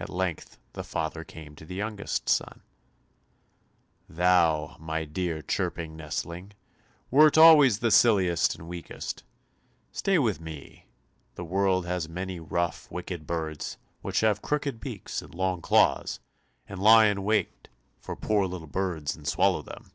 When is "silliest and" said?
7.90-8.66